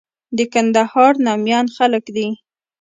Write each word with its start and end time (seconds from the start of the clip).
د 0.37 0.39
کندهار 0.53 1.13
ناميان 1.25 1.65
خلک 1.75 2.05
دي. 2.15 2.27